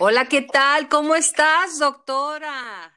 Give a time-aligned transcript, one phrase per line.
[0.00, 0.88] Hola, ¿qué tal?
[0.88, 2.94] ¿Cómo estás, doctora?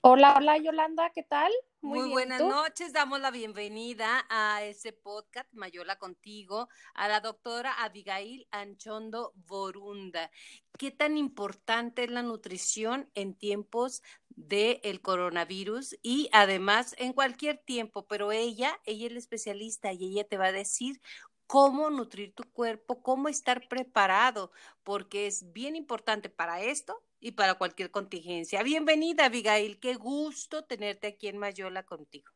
[0.00, 1.50] Hola, hola Yolanda, ¿qué tal?
[1.80, 2.48] Muy, bien, buenas ¿tú?
[2.48, 10.30] noches, damos la bienvenida a ese podcast Mayola contigo, a la doctora Abigail Anchondo Borunda.
[10.78, 18.06] ¿Qué tan importante es la nutrición en tiempos del coronavirus y además en cualquier tiempo?
[18.06, 21.00] Pero ella, ella es la especialista y ella te va a decir
[21.46, 24.50] cómo nutrir tu cuerpo, cómo estar preparado,
[24.82, 28.62] porque es bien importante para esto y para cualquier contingencia.
[28.62, 32.32] Bienvenida, Abigail, qué gusto tenerte aquí en Mayola contigo.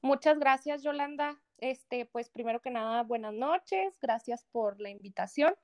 [0.00, 1.40] Muchas gracias, Yolanda.
[1.58, 5.54] Este, pues primero que nada, buenas noches, gracias por la invitación.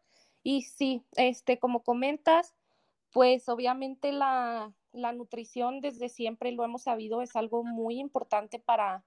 [0.43, 2.55] Y sí, este, como comentas,
[3.13, 9.05] pues obviamente la, la nutrición desde siempre lo hemos sabido es algo muy importante para,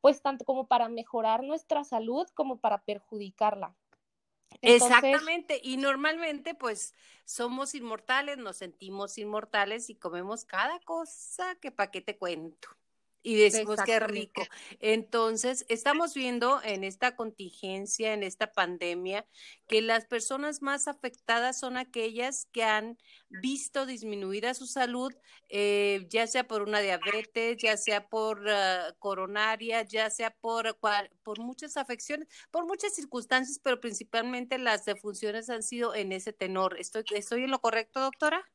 [0.00, 3.74] pues tanto como para mejorar nuestra salud como para perjudicarla.
[4.62, 11.90] Exactamente, y normalmente pues somos inmortales, nos sentimos inmortales y comemos cada cosa que pa'
[11.90, 12.68] qué te cuento
[13.28, 14.42] y decimos qué rico.
[14.80, 19.26] Entonces, estamos viendo en esta contingencia, en esta pandemia,
[19.66, 22.96] que las personas más afectadas son aquellas que han
[23.28, 25.12] visto disminuida su salud,
[25.50, 30.78] eh, ya sea por una diabetes, ya sea por uh, coronaria, ya sea por,
[31.22, 36.78] por muchas afecciones, por muchas circunstancias, pero principalmente las defunciones han sido en ese tenor.
[36.80, 38.50] ¿Estoy, estoy en lo correcto, doctora?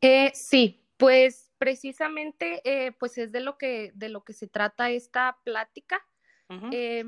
[0.00, 4.88] Eh, sí, pues precisamente, eh, pues es de lo que de lo que se trata
[4.88, 6.02] esta plática.
[6.48, 6.70] Uh -huh.
[6.72, 7.04] eh,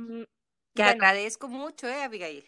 [0.75, 0.91] que bueno.
[0.91, 2.45] agradezco mucho, eh, Abigail.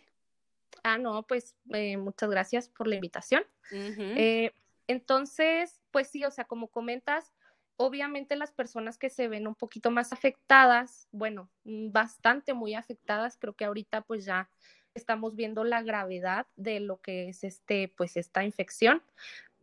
[0.83, 3.43] Ah, no, pues eh, muchas gracias por la invitación.
[3.73, 4.53] Uh -huh.
[4.87, 7.33] entonces, pues sí, o sea, como comentas,
[7.79, 13.55] obviamente las personas que se ven un poquito más afectadas, bueno, bastante muy afectadas, creo
[13.55, 14.51] que ahorita pues ya
[14.93, 19.03] estamos viendo la gravedad de lo que es este, pues esta infección,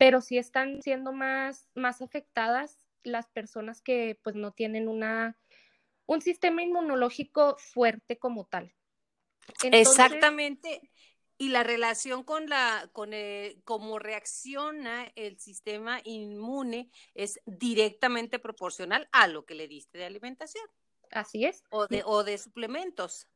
[0.01, 5.37] pero sí están siendo más, más afectadas las personas que pues no tienen una,
[6.07, 8.73] un sistema inmunológico fuerte como tal.
[9.61, 10.81] Entonces, Exactamente.
[11.37, 19.07] Y la relación con la, con el, cómo reacciona el sistema inmune es directamente proporcional
[19.11, 20.65] a lo que le diste de alimentación.
[21.11, 21.63] Así es.
[21.69, 23.27] O de, o de suplementos.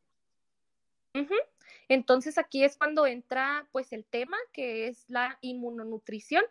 [1.87, 6.43] Entonces aquí es cuando entra pues el tema que es la inmunonutrición.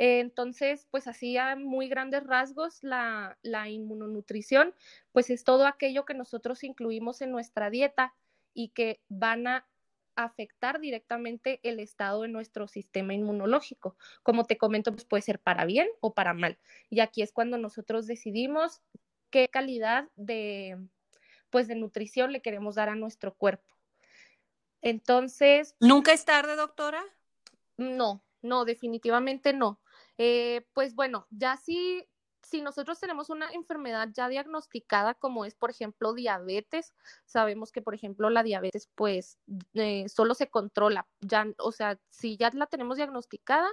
[0.00, 4.72] Entonces, pues así a muy grandes rasgos, la, la, inmunonutrición,
[5.10, 8.14] pues es todo aquello que nosotros incluimos en nuestra dieta
[8.54, 9.66] y que van a
[10.14, 13.96] afectar directamente el estado de nuestro sistema inmunológico.
[14.22, 16.58] Como te comento, pues puede ser para bien o para mal.
[16.90, 18.82] Y aquí es cuando nosotros decidimos
[19.30, 20.76] qué calidad de,
[21.50, 23.77] pues, de nutrición le queremos dar a nuestro cuerpo.
[24.82, 25.74] Entonces.
[25.80, 27.04] ¿Nunca es tarde, doctora?
[27.76, 29.80] No, no, definitivamente no.
[30.18, 32.04] Eh, pues bueno, ya si,
[32.42, 36.94] si nosotros tenemos una enfermedad ya diagnosticada, como es, por ejemplo, diabetes,
[37.24, 39.38] sabemos que, por ejemplo, la diabetes, pues,
[39.74, 41.06] eh, solo se controla.
[41.20, 43.68] Ya, o sea, si ya la tenemos diagnosticada,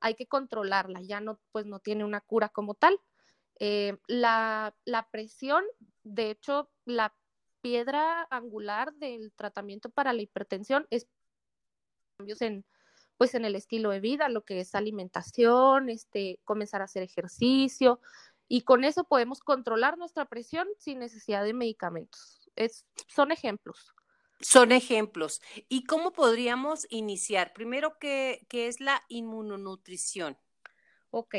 [0.00, 3.00] hay que controlarla, ya no, pues, no tiene una cura como tal.
[3.58, 5.64] Eh, la, la presión,
[6.02, 7.14] de hecho, la
[7.60, 11.06] piedra angular del tratamiento para la hipertensión es
[12.16, 12.64] cambios en
[13.16, 18.00] pues en el estilo de vida, lo que es alimentación, este, comenzar a hacer ejercicio
[18.48, 22.50] y con eso podemos controlar nuestra presión sin necesidad de medicamentos.
[22.56, 23.94] Es, son ejemplos.
[24.40, 25.42] Son ejemplos.
[25.68, 27.52] ¿Y cómo podríamos iniciar?
[27.52, 30.38] Primero, ¿qué, qué es la inmunonutrición?
[31.10, 31.34] Ok,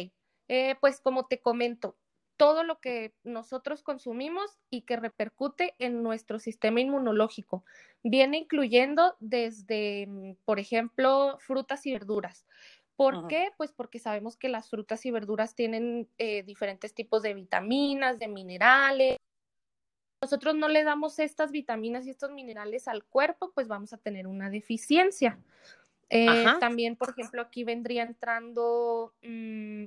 [0.47, 1.97] eh, pues como te comento,
[2.41, 7.63] todo lo que nosotros consumimos y que repercute en nuestro sistema inmunológico.
[8.01, 10.09] Viene incluyendo desde,
[10.43, 12.47] por ejemplo, frutas y verduras.
[12.95, 13.27] ¿Por Ajá.
[13.27, 13.51] qué?
[13.57, 18.27] Pues porque sabemos que las frutas y verduras tienen eh, diferentes tipos de vitaminas, de
[18.27, 19.17] minerales.
[20.19, 24.25] Nosotros no le damos estas vitaminas y estos minerales al cuerpo, pues vamos a tener
[24.25, 25.37] una deficiencia.
[26.09, 29.85] Eh, también, por ejemplo, aquí vendría entrando mmm,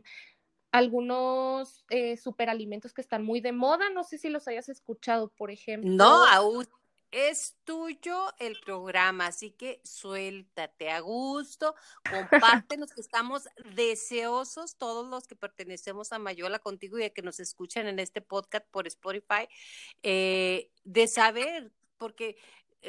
[0.75, 3.91] algunos eh, superalimentos que están muy de moda.
[3.91, 5.89] No sé si los hayas escuchado, por ejemplo.
[5.89, 6.67] No, aún
[7.13, 11.77] es tuyo el programa, así que suéltate a gusto,
[12.67, 13.45] compártenos que estamos
[13.77, 18.21] deseosos, todos los que pertenecemos a Mayola contigo y a que nos escuchan en este
[18.21, 19.47] podcast por Spotify,
[20.03, 22.37] eh, de saber, porque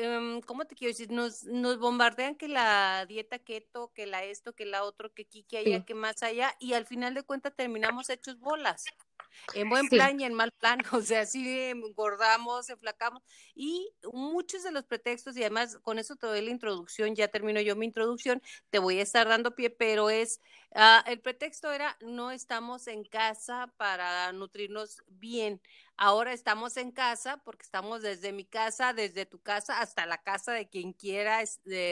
[0.01, 1.11] um, ¿cómo te quiero decir?
[1.11, 5.43] Nos, nos bombardean que la dieta keto, que la esto, que la otro, que aquí,
[5.43, 5.85] que allá, sí.
[5.85, 8.85] que más allá, y al final de cuentas terminamos hechos bolas.
[9.53, 13.21] en buen plan y en mal plan, o sea, sí engordamos, enflacamos
[13.53, 17.59] y muchos de los pretextos y además con eso te doy la introducción, ya termino
[17.61, 21.97] yo mi introducción, te voy a estar dando pie, pero es, uh, el pretexto era
[22.01, 25.61] no estamos en casa para nutrirnos bien.
[25.97, 30.51] Ahora estamos en casa porque estamos desde mi casa, desde tu casa hasta la casa
[30.51, 31.41] de quien quiera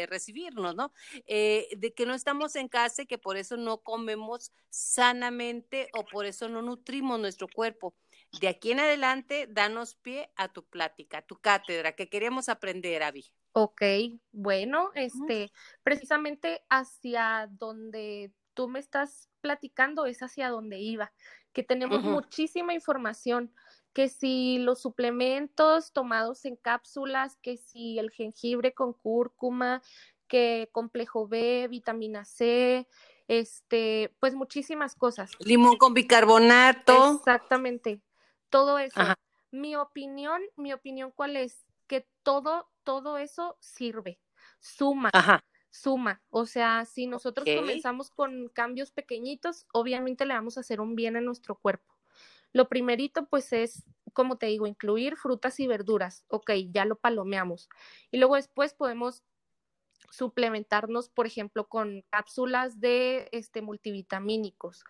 [0.08, 0.92] recibirnos, ¿no?
[1.26, 6.06] Eh, de que no estamos en casa y que por eso no comemos sanamente o
[6.06, 7.94] por eso no nutrimos nuestro cuerpo.
[8.42, 13.04] De aquí en adelante, danos pie a tu plática, a tu cátedra, que queremos aprender,
[13.04, 13.32] Avi.
[13.52, 13.84] Ok,
[14.32, 15.52] bueno, este,
[15.84, 21.14] precisamente hacia donde tú me estás platicando es hacia donde iba,
[21.54, 23.54] que tenemos muchísima información,
[23.94, 29.82] que si los suplementos tomados en cápsulas, que si el jengibre con cúrcuma,
[30.28, 32.88] que complejo B, vitamina C,
[33.28, 35.32] este, pues muchísimas cosas.
[35.40, 37.16] Limón con bicarbonato.
[37.18, 38.02] Exactamente,
[38.50, 39.00] todo eso.
[39.52, 44.20] Mi opinión, mi opinión cuál es, que todo, todo eso sirve,
[44.60, 45.12] suma.
[45.70, 50.96] Suma, o sea, si nosotros comenzamos con cambios pequeñitos, obviamente le vamos a hacer un
[50.96, 51.93] bien a nuestro cuerpo.
[52.54, 53.84] Lo primerito, pues, es,
[54.14, 56.24] como te digo, incluir frutas y verduras.
[56.28, 57.70] Ok, ya lo palomeamos.
[58.12, 59.24] Y luego después podemos
[60.12, 64.84] suplementarnos, por ejemplo, con cápsulas de este, multivitamínicos.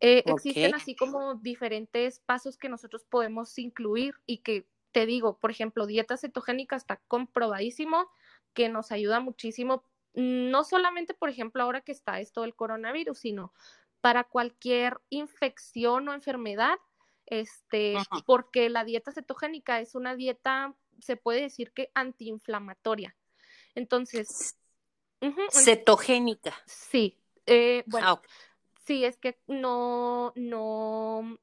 [0.00, 5.50] Eh, existen así como diferentes pasos que nosotros podemos incluir y que te digo, por
[5.50, 8.10] ejemplo, dieta cetogénica está comprobadísimo
[8.52, 13.52] que nos ayuda muchísimo, no solamente, por ejemplo, ahora que está esto del coronavirus, sino
[14.00, 16.78] para cualquier infección o enfermedad,
[17.26, 23.16] este, porque la dieta cetogénica es una dieta, se puede decir que antiinflamatoria.
[23.74, 24.56] Entonces.
[25.50, 26.54] Cetogénica.
[26.66, 27.18] Sí.
[27.46, 28.22] Eh, bueno, ah,
[28.84, 31.38] sí, es que no, no,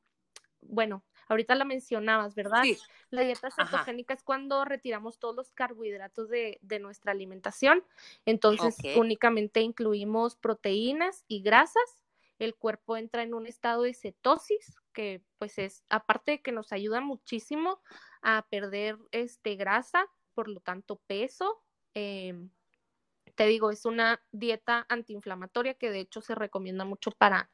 [0.61, 2.63] bueno, ahorita la mencionabas, ¿verdad?
[2.63, 2.77] Sí.
[3.09, 7.83] La dieta cetogénica es cuando retiramos todos los carbohidratos de, nuestra alimentación.
[8.25, 12.02] Entonces, únicamente incluimos proteínas y grasas.
[12.43, 16.71] El cuerpo entra en un estado de cetosis, que pues es, aparte de que nos
[16.71, 17.81] ayuda muchísimo
[18.21, 21.63] a perder este grasa, por lo tanto peso,
[21.93, 22.49] Em,
[23.35, 27.49] te digo, es una dieta antiinflamatoria que de hecho se recomienda mucho para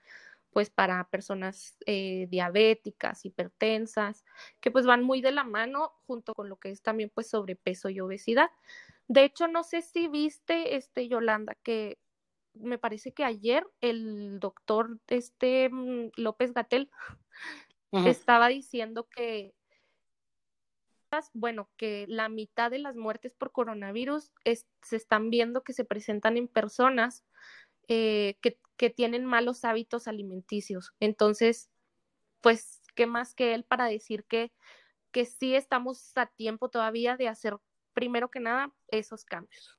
[0.51, 4.25] pues para personas eh, diabéticas, hipertensas,
[4.59, 7.89] que pues van muy de la mano junto con lo que es también pues sobrepeso
[7.89, 8.50] y obesidad.
[9.07, 12.00] De hecho, no sé si viste, este, Yolanda, que
[12.53, 16.89] me parece que ayer el doctor este mm, López Gatel
[17.91, 19.53] estaba diciendo que
[21.33, 24.31] bueno, que la mitad de las muertes por coronavirus
[24.81, 27.25] se están viendo que se presentan en personas
[27.87, 28.57] eh, que,
[28.95, 30.93] tienen malos hábitos alimenticios.
[31.01, 31.69] Entonces,
[32.39, 34.53] pues, ¿qué más que él para decir que,
[35.11, 37.57] que sí estamos a tiempo todavía de hacer,
[37.93, 39.78] primero que nada, esos cambios?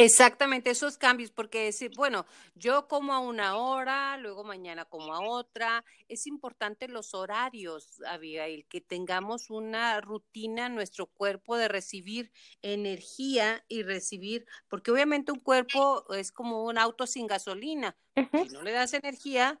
[0.00, 2.24] Exactamente, esos cambios, porque decir, bueno,
[2.54, 8.64] yo como a una hora, luego mañana como a otra, es importante los horarios, Abigail,
[8.66, 12.32] que tengamos una rutina en nuestro cuerpo de recibir
[12.62, 18.62] energía y recibir, porque obviamente un cuerpo es como un auto sin gasolina, si no
[18.62, 19.60] le das energía,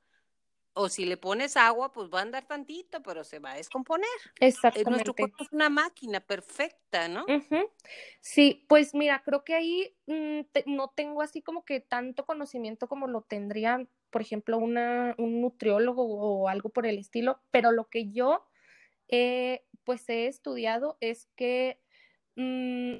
[0.72, 4.08] o si le pones agua, pues va a andar tantito, pero se va a descomponer.
[4.40, 4.90] Eh, Exactamente.
[4.90, 7.26] Nuestro cuerpo es una máquina perfecta, ¿no?
[8.20, 13.08] Sí, pues mira, creo que ahí mm, no tengo así como que tanto conocimiento como
[13.08, 18.10] lo tendría, por ejemplo, una, un nutriólogo o algo por el estilo, pero lo que
[18.10, 18.46] yo
[19.84, 21.80] pues he estudiado es que
[22.36, 22.98] mm,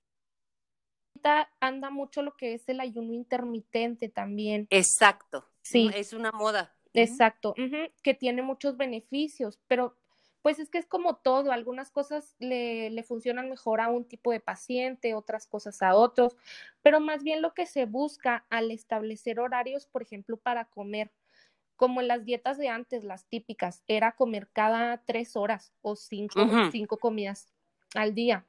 [1.61, 4.67] anda mucho lo que es el ayuno intermitente también.
[4.71, 5.47] Exacto.
[5.63, 5.91] Sí.
[5.95, 6.75] Es una moda.
[6.95, 7.55] Exacto,
[8.03, 9.97] que tiene muchos beneficios, pero
[10.43, 14.33] pues es que es como todo, algunas cosas le, le, funcionan mejor a un tipo
[14.33, 16.37] de paciente, otras cosas a otros,
[16.83, 21.13] pero más bien lo que se busca al establecer horarios, por ejemplo, para comer,
[21.77, 26.41] como en las dietas de antes, las típicas, era comer cada tres horas o cinco,
[26.71, 27.53] cinco comidas
[27.95, 28.47] al día.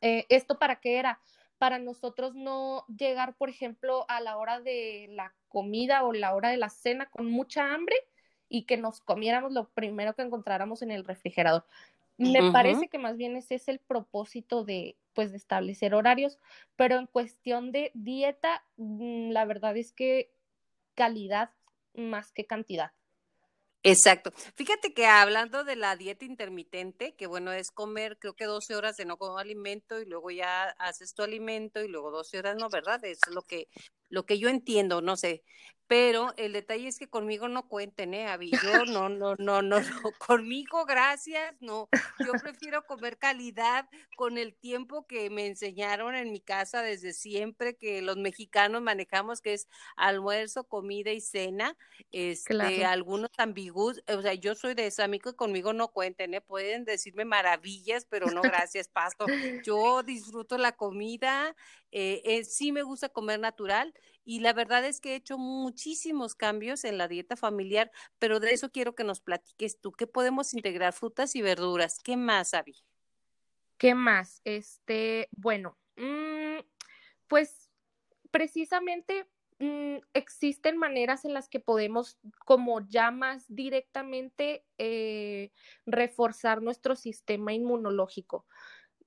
[0.00, 1.20] Eh, ¿Esto para qué era?
[1.60, 6.48] Para nosotros no llegar, por ejemplo, a la hora de la comida o la hora
[6.48, 7.94] de la cena con mucha hambre
[8.48, 11.66] y que nos comiéramos lo primero que encontráramos en el refrigerador.
[12.16, 16.38] Me parece que más bien ese es el propósito de, pues, de establecer horarios,
[16.76, 20.32] pero en cuestión de dieta, mm, la verdad es que
[20.94, 21.50] calidad
[21.92, 22.92] más que cantidad.
[23.84, 24.30] Exacto.
[24.56, 28.96] Fíjate que hablando de la dieta intermitente, que bueno, es comer creo que 12 horas
[28.96, 32.68] de no comer alimento y luego ya haces tu alimento y luego 12 horas no,
[32.68, 33.02] ¿verdad?
[33.04, 33.68] Eso es lo que
[34.10, 35.42] lo que yo entiendo, no sé,
[35.90, 38.52] pero el detalle es que conmigo no cuenten, ¿eh, Avi?
[38.62, 39.80] Yo no, no, no, no, no,
[40.24, 41.88] conmigo gracias, no,
[42.20, 47.74] yo prefiero comer calidad con el tiempo que me enseñaron en mi casa desde siempre,
[47.74, 51.76] que los mexicanos manejamos, que es almuerzo, comida y cena,
[52.12, 56.40] este, algunos ambigus, o sea, yo soy de esa, amigo, conmigo no cuenten, ¿eh?
[56.40, 59.26] Pueden decirme maravillas, pero no gracias, pasto.
[59.64, 61.56] Yo disfruto la comida,
[61.92, 63.94] eh, eh, sí me gusta comer natural,
[64.24, 68.52] y la verdad es que he hecho muchísimos cambios en la dieta familiar, pero de
[68.52, 69.92] eso quiero que nos platiques tú.
[69.92, 70.92] ¿Qué podemos integrar?
[70.92, 71.98] Frutas y verduras.
[72.02, 72.76] ¿Qué más, Avi?
[73.76, 74.42] ¿Qué más?
[74.44, 76.60] Este, bueno, mm,
[77.28, 77.70] pues
[78.30, 79.26] precisamente
[79.58, 85.50] mm, existen maneras en las que podemos, como ya más directamente, eh,
[85.86, 88.46] reforzar nuestro sistema inmunológico.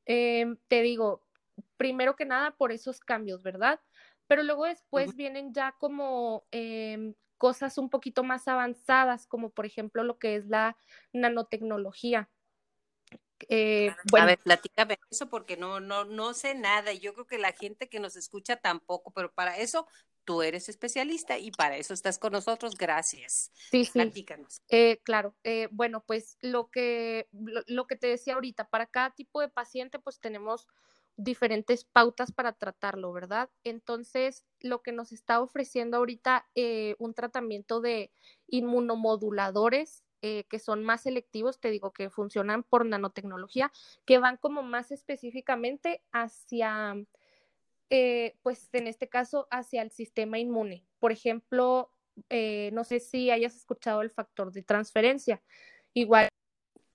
[0.06, 1.24] Em, te digo,
[1.84, 3.78] primero que nada por esos cambios, ¿verdad?
[4.28, 10.04] pero luego después vienen ya como em, cosas un poquito más avanzadas, como por ejemplo
[10.04, 10.78] lo que es la
[11.12, 12.30] nanotecnología.
[13.50, 14.24] Eh, bueno.
[14.24, 17.52] A ver, platícame eso porque no, no, no sé nada y yo creo que la
[17.52, 19.88] gente que nos escucha tampoco, pero para eso
[20.24, 22.75] tú eres especialista y para eso estás con nosotros.
[22.75, 23.52] Gracias.
[23.70, 23.92] Sí, sí.
[23.92, 24.62] Platícanos.
[24.70, 25.36] Eh, claro.
[25.44, 27.28] Eh, bueno, pues lo que,
[27.68, 30.66] lo, que te decía ahorita, para cada tipo de paciente, pues tenemos
[31.17, 33.50] diferentes pautas para tratarlo, ¿verdad?
[33.63, 38.12] Entonces, lo que nos está ofreciendo ahorita eh, un tratamiento de
[38.48, 43.72] inmunomoduladores eh, que son más selectivos, te digo que funcionan por nanotecnología,
[44.05, 46.96] que van como más específicamente hacia,
[47.89, 50.86] eh, pues en este caso, hacia el sistema inmune.
[51.00, 51.91] Por ejemplo,
[52.29, 55.41] no sé si hayas escuchado el factor de transferencia.
[55.93, 56.29] Igual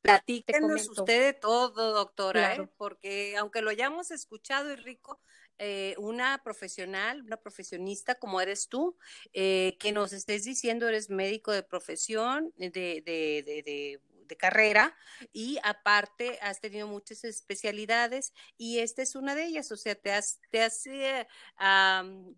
[0.08, 2.68] Platíquenos usted de todo, doctora, ¿eh?
[2.76, 5.20] porque aunque lo hayamos escuchado y rico,
[5.58, 8.96] eh, una profesional, una profesionista como eres tú,
[9.32, 14.00] eh, que nos estés diciendo eres médico de profesión, de, de, de de
[14.36, 14.96] carrera
[15.32, 20.12] y aparte has tenido muchas especialidades y esta es una de ellas, o sea, te
[20.12, 21.26] has, te has eh,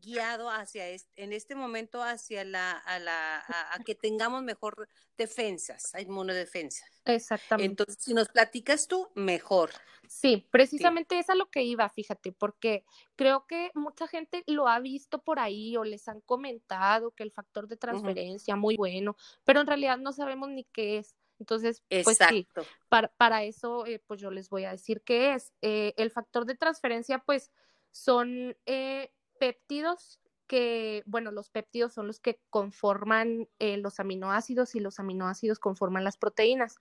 [0.00, 0.84] guiado hacia,
[1.16, 6.88] en este momento hacia la, a, la, a, que tengamos mejor defensas, inmunodefensas.
[7.04, 7.70] Exactamente.
[7.70, 9.70] Entonces, si nos platicas tú, mejor.
[10.08, 14.80] Sí, precisamente es a lo que iba, fíjate, porque creo que mucha gente lo ha
[14.80, 19.60] visto por ahí o les han comentado que el factor de transferencia muy bueno, pero
[19.60, 21.14] en realidad no sabemos ni qué es.
[21.40, 22.46] Entonces, pues sí,
[22.88, 25.52] para, para eso, eh, pues yo les voy a decir qué es.
[25.62, 27.50] Eh, el factor de transferencia, pues
[27.90, 34.98] son eh, péptidos que, bueno, los péptidos son los que conforman los aminoácidos y los
[34.98, 36.76] aminoácidos conforman las proteínas.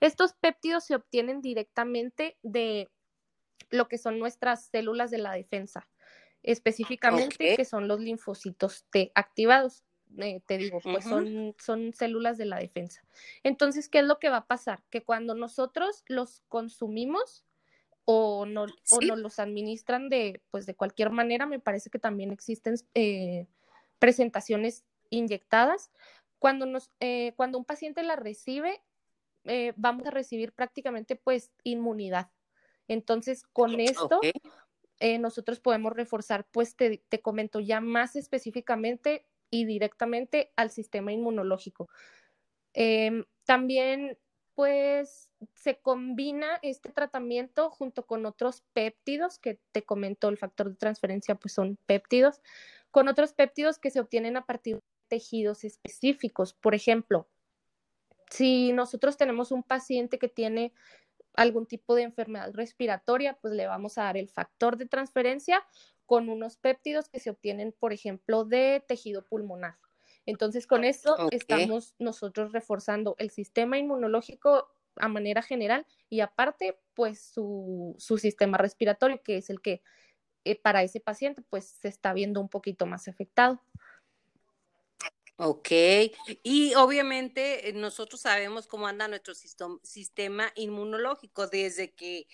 [0.00, 2.90] Estos péptidos se obtienen directamente de
[3.70, 5.88] lo que son nuestras células de la defensa,
[6.42, 9.84] específicamente que son los linfocitos T activados.
[10.18, 13.02] Eh, te digo, pues son, son células de la defensa.
[13.42, 14.82] Entonces, ¿qué es lo que va a pasar?
[14.90, 17.44] Que cuando nosotros los consumimos
[18.04, 22.32] o, no, o nos los administran de, pues de cualquier manera, me parece que también
[22.32, 23.46] existen eh,
[23.98, 25.90] presentaciones inyectadas.
[26.38, 28.82] Cuando, nos, eh, cuando un paciente la recibe,
[29.76, 32.30] vamos a recibir prácticamente pues inmunidad.
[32.86, 34.20] Entonces, con esto,
[35.18, 41.88] nosotros podemos reforzar, pues te, te, comento ya más específicamente y directamente al sistema inmunológico.
[42.72, 44.18] Em, también,
[44.54, 50.76] pues, se combina este tratamiento junto con otros péptidos que te comentó el factor de
[50.76, 52.40] transferencia, pues son péptidos,
[52.90, 56.54] con otros péptidos que se obtienen a partir de tejidos específicos.
[56.54, 57.28] Por ejemplo,
[58.30, 60.72] si nosotros tenemos un paciente que tiene
[61.34, 65.62] algún tipo de enfermedad respiratoria, pues le vamos a dar el factor de transferencia
[66.12, 69.78] con unos péptidos que se obtienen, por ejemplo, de tejido pulmonar.
[70.26, 77.18] Entonces, con esto estamos nosotros reforzando el sistema inmunológico a manera general y aparte, pues
[77.18, 79.82] su, sistema respiratorio, que es el que
[80.44, 83.62] eh, para ese paciente, pues se está viendo un poquito más afectado.
[85.36, 85.70] Ok,
[86.42, 92.26] y obviamente eh, nosotros sabemos cómo anda nuestro sistema inmunológico desde que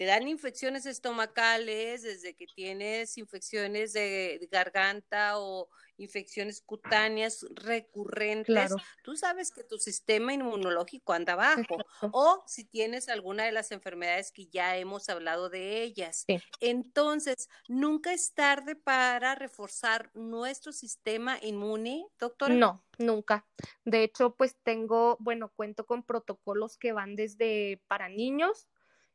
[0.00, 9.14] te dan infecciones estomacales, desde que tienes infecciones de, garganta o infecciones cutáneas recurrentes, tú
[9.14, 11.76] sabes que tu sistema inmunológico anda bajo.
[12.12, 16.24] O si tienes alguna de las enfermedades que ya hemos hablado de ellas.
[16.60, 22.54] Entonces, nunca es tarde para reforzar nuestro sistema inmune, doctora.
[22.54, 23.46] No, nunca.
[23.84, 28.66] De hecho, pues tengo, bueno, cuento con protocolos que van desde para niños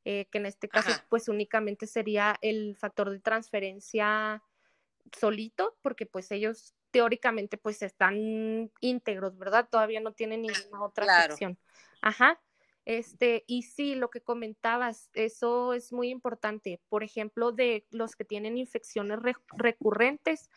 [0.06, 4.44] eh, que en este caso pues únicamente sería el factor de transferencia
[5.18, 9.68] solito, porque pues ellos teóricamente pues están íntegros, ¿verdad?
[9.70, 11.36] Todavía no tienen ninguna otra claro.
[12.02, 12.40] Ajá.
[12.86, 16.80] Este, y sí, lo que comentabas, eso es muy importante.
[16.88, 19.20] Por ejemplo, de los que tienen infecciones
[19.58, 20.52] recurrentes,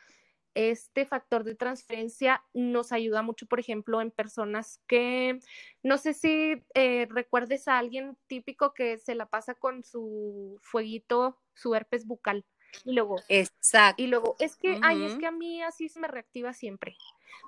[0.54, 5.38] este factor de transferencia nos ayuda mucho, por ejemplo, en personas que,
[5.82, 11.38] no sé si eh, recuerdes a alguien típico que se la pasa con su fueguito,
[11.54, 12.44] su herpes bucal.
[12.84, 14.02] Y luego, Exacto.
[14.02, 16.96] Y luego, es que, ay, es que a mí así se me reactiva siempre.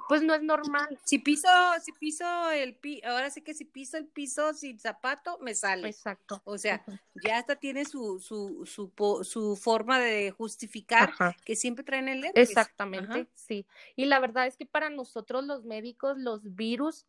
[0.09, 0.99] Pues no es normal.
[1.05, 1.49] Si piso,
[1.83, 5.89] si piso el piso, ahora sí que si piso el piso sin zapato, me sale.
[5.89, 6.43] Exacto.
[6.45, 6.85] O sea,
[7.23, 8.93] ya hasta tiene su, su, su,
[9.25, 11.13] su forma de justificar
[11.45, 12.49] que siempre traen el herpes.
[12.49, 13.67] Exactamente, sí.
[13.95, 17.07] Y la verdad es que para nosotros los médicos, los virus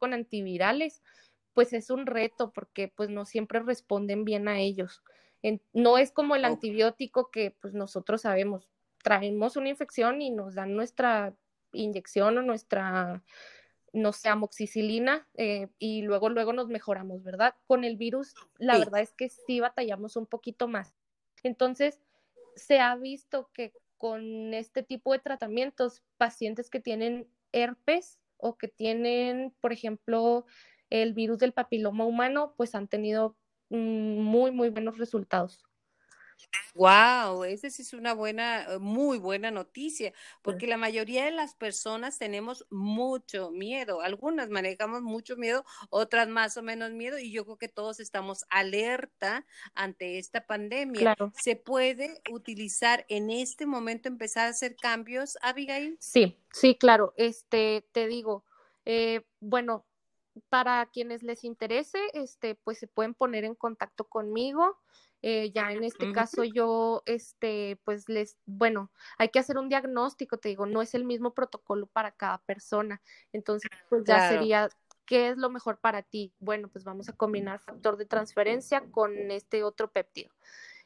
[0.00, 1.00] con antivirales,
[1.52, 5.02] pues es un reto porque pues no siempre responden bien a ellos
[5.72, 8.68] no es como el antibiótico que pues nosotros sabemos,
[9.02, 11.34] traemos una infección y nos dan nuestra
[11.72, 13.22] inyección o nuestra,
[13.92, 17.54] no sé, amoxicilina eh, y luego, luego nos mejoramos, ¿verdad?
[17.66, 20.94] Con el virus, la verdad es que sí batallamos un poquito más.
[21.42, 22.00] Entonces,
[22.56, 28.68] se ha visto que con este tipo de tratamientos, pacientes que tienen herpes o que
[28.68, 30.46] tienen, por ejemplo,
[30.90, 33.36] el virus del papiloma humano, pues han tenido
[33.68, 35.64] muy, muy buenos resultados.
[36.74, 41.54] Wow, esa sí es una buena, eh, muy buena noticia, porque la mayoría de las
[41.54, 44.02] personas tenemos mucho miedo.
[44.02, 48.44] Algunas manejamos mucho miedo, otras más o menos miedo, y yo creo que todos estamos
[48.50, 51.16] alerta ante esta pandemia.
[51.32, 55.96] ¿Se puede utilizar en este momento empezar a hacer cambios, Abigail?
[55.98, 57.14] Sí, sí, claro.
[57.16, 58.44] Este, te digo,
[58.84, 59.86] eh, bueno,
[60.48, 64.78] para quienes les interese, este, pues se pueden poner en contacto conmigo.
[65.22, 70.38] Eh, ya en este caso yo, este, pues les, bueno, hay que hacer un diagnóstico,
[70.38, 73.02] te digo, no es el mismo protocolo para cada persona.
[73.32, 74.68] Entonces, pues ya sería,
[75.04, 76.32] ¿qué es lo mejor para ti?
[76.38, 80.30] Bueno, pues vamos a combinar factor de transferencia con este otro péptido.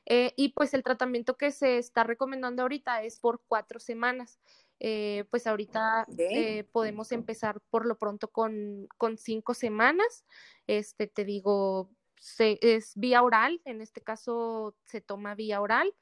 [0.07, 4.39] Eh, y pues el tratamiento que se está recomendando ahorita es por cuatro semanas.
[4.83, 10.25] Eh, pues ahorita eh, podemos empezar por lo pronto con, con, cinco semanas.
[10.67, 15.95] Este, te digo, se, es vía oral, en este caso se toma vía oral,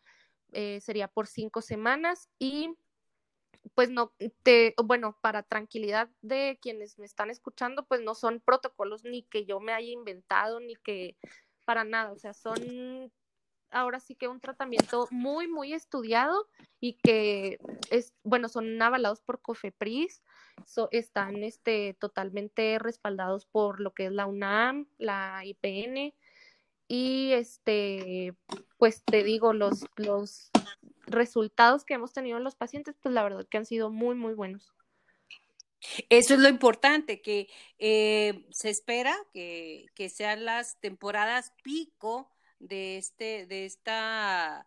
[0.52, 2.72] eh, sería por cinco semanas y
[3.74, 9.02] pues no te, bueno, para tranquilidad de quienes me están escuchando, pues no son protocolos
[9.04, 11.16] ni que yo me haya inventado, ni que
[11.64, 13.12] para nada, o sea, son
[13.70, 16.48] ahora sí que un tratamiento muy, muy estudiado
[16.80, 17.58] y que
[17.90, 20.22] es, bueno, son avalados por COFEPRIS,
[20.90, 26.14] están este, totalmente respaldados por lo que es la UNAM, la IPN
[26.88, 28.34] y este,
[28.78, 30.50] pues te digo, los, los
[31.06, 34.34] resultados que hemos tenido en los pacientes, pues la verdad que han sido muy, muy
[34.34, 34.72] buenos.
[36.08, 42.98] Eso es lo importante, que eh, se espera que, que sean las temporadas pico de
[42.98, 44.66] este, de esta,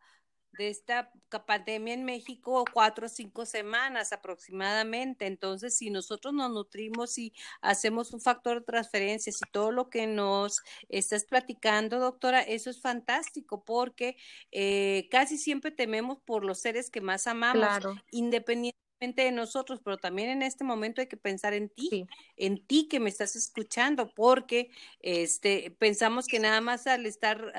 [0.57, 1.11] de esta
[1.45, 5.25] pandemia en México cuatro o cinco semanas aproximadamente.
[5.25, 10.07] Entonces, si nosotros nos nutrimos y hacemos un factor de transferencia, si todo lo que
[10.07, 14.17] nos estás platicando, doctora, eso es fantástico porque
[14.51, 17.67] eh, casi siempre tememos por los seres que más amamos,
[18.11, 22.05] independientemente de nosotros, pero también en este momento hay que pensar en ti,
[22.37, 27.51] en ti que me estás escuchando, porque este pensamos que nada más al estar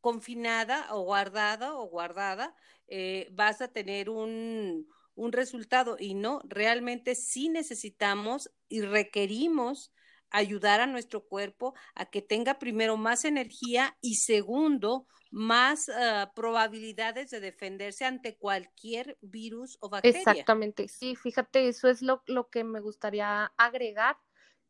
[0.00, 2.54] confinada o guardada o guardada
[2.88, 9.92] eh, vas a tener un, un resultado y no, realmente sí necesitamos y requerimos
[10.30, 17.30] ayudar a nuestro cuerpo a que tenga primero más energía y segundo más ah, probabilidades
[17.30, 20.18] de defenderse ante cualquier virus o bacteria.
[20.18, 24.16] Exactamente, sí, fíjate, eso es lo, lo que me gustaría agregar,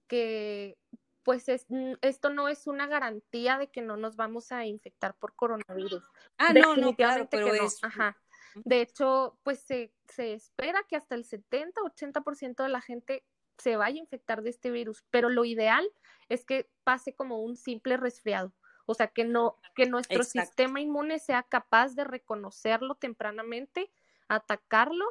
[0.09, 0.77] que
[1.23, 1.67] pues es,
[2.03, 6.05] esto no es una garantía de que no nos vamos a infectar por coronavirus.
[6.39, 7.83] Ah, no, no, claro, pero es...
[7.83, 8.17] Ajá.
[8.65, 13.25] De hecho, pues se, se espera que hasta el 70-80% de la gente
[13.59, 15.89] se vaya a infectar de este virus, pero lo ideal
[16.29, 18.53] es que pase como un simple resfriado.
[18.87, 23.91] O sea, que no, que nuestro sistema inmune sea capaz de reconocerlo tempranamente,
[24.29, 25.05] atacarlo,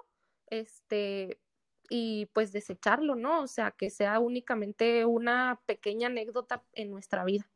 [0.48, 1.40] este,
[1.90, 3.42] y pues desecharlo, ¿no?
[3.42, 7.50] O sea, que sea únicamente una pequeña anécdota en nuestra vida.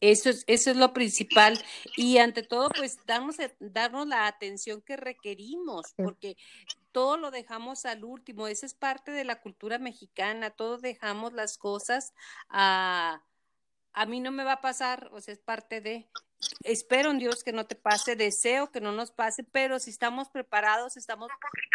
[0.00, 1.62] Eso es, eso es lo principal.
[1.96, 6.36] Y ante todo, pues damos, darnos la atención que requerimos, porque
[6.92, 8.48] todo lo dejamos al último.
[8.48, 10.50] Esa es parte de la cultura mexicana.
[10.50, 12.12] Todos dejamos las cosas
[12.48, 13.22] a,
[13.92, 16.08] a mí no me va a pasar, o sea, es parte de,
[16.62, 20.30] espero en Dios que no te pase, deseo que no nos pase, pero si estamos
[20.30, 21.28] preparados, estamos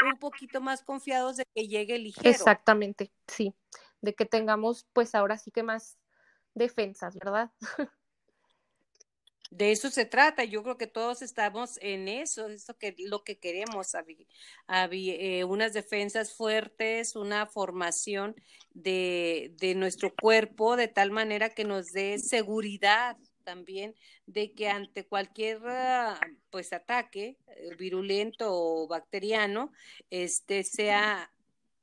[0.06, 2.30] un poquito más confiados de que llegue ligero.
[2.30, 3.54] Exactamente, sí,
[4.02, 5.98] de que tengamos pues ahora sí que más
[6.54, 7.52] defensas, ¿verdad?
[9.52, 10.44] De eso se trata.
[10.46, 13.94] Yo creo que todos estamos en eso, eso que lo que queremos,
[14.92, 18.36] eh, unas defensas fuertes, una formación
[18.72, 23.94] de, de nuestro cuerpo de tal manera que nos dé seguridad también
[24.26, 29.72] de que ante cualquier ah, pues ataque eh, virulento o bacteriano,
[30.10, 31.32] este sea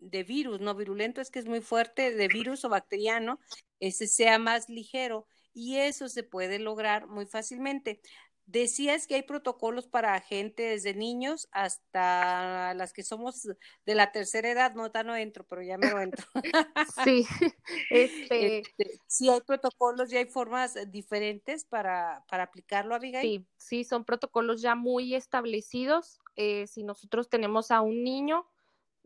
[0.00, 3.38] de virus, no virulento es que es muy fuerte, de virus o bacteriano,
[3.78, 8.00] ese sea más ligero y eso se puede lograr muy fácilmente.
[8.46, 13.46] Decías que hay protocolos para gente desde niños hasta las que somos
[13.86, 16.26] de la tercera edad, no, no entro, pero ya me lo entro.
[17.04, 17.24] sí,
[17.90, 18.58] este...
[18.58, 18.98] este...
[19.06, 23.22] sí hay protocolos y hay formas diferentes para, para aplicarlo, Abigail.
[23.22, 26.18] Sí, sí, son protocolos ya muy establecidos.
[26.34, 28.48] Eh, si nosotros tenemos a un niño,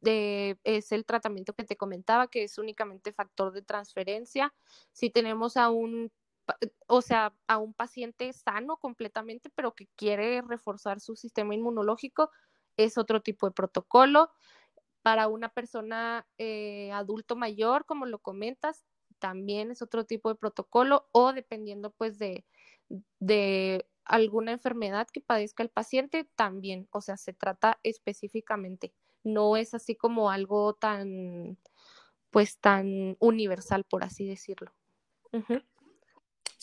[0.04, 4.54] de, es el tratamiento que te comentaba, que es únicamente factor de transferencia.
[4.92, 6.12] Si tenemos a un
[6.86, 12.30] o sea, a un paciente sano completamente, pero que quiere reforzar su sistema inmunológico,
[12.76, 14.30] es otro tipo de protocolo.
[15.02, 18.84] Para una persona eh, adulto mayor, como lo comentas,
[19.18, 22.44] también es otro tipo de protocolo o dependiendo pues de,
[23.20, 28.94] de alguna enfermedad que padezca el paciente, también, o sea, se trata específicamente.
[29.24, 31.58] No es así como algo tan,
[32.30, 34.72] pues tan universal, por así decirlo.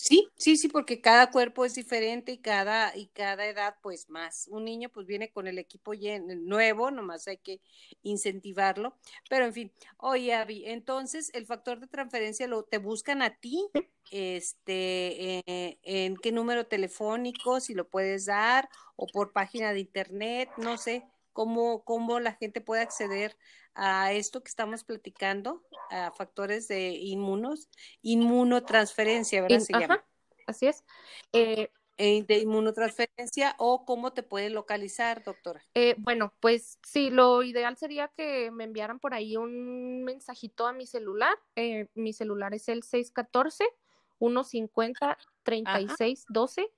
[0.04, 4.48] Sí, sí, sí, porque cada cuerpo es diferente y cada, y cada edad pues más.
[4.48, 7.62] Un niño pues viene con el equipo nuevo, nomás hay que
[8.02, 8.98] incentivarlo.
[9.30, 13.70] Pero en fin, oye Abby, entonces el factor de transferencia lo te buscan a ti,
[14.10, 20.50] este, eh, en qué número telefónico, si lo puedes dar, o por página de internet,
[20.58, 23.38] no sé, cómo, cómo la gente puede acceder
[23.74, 27.70] a esto que estamos platicando, a factores de inmunos,
[28.02, 29.60] inmunotransferencia, ¿verdad?
[29.60, 30.04] Se llama.
[30.48, 30.84] Así es.
[31.34, 35.62] Eh, eh, de inmunotransferencia o cómo te puede localizar, doctora?
[35.76, 40.74] Eh, bueno, pues sí, lo ideal sería que me enviaran por ahí un mensajito a
[40.74, 41.34] mi celular.
[41.94, 43.66] mi celular es el 614
[44.20, 46.72] 150 3612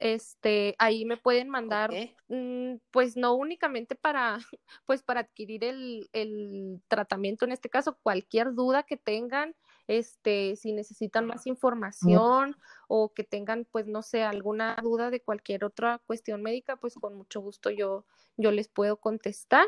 [0.00, 1.90] este, ahí me pueden mandar,
[2.28, 4.38] mm, pues no únicamente para,
[4.86, 9.54] pues para adquirir el, el, tratamiento, en este caso, cualquier duda que tengan,
[9.86, 12.56] este, si necesitan más información
[12.88, 17.14] o que tengan, pues no sé, alguna duda de cualquier otra cuestión médica, pues con
[17.14, 18.04] mucho gusto yo,
[18.36, 19.66] yo les puedo contestar.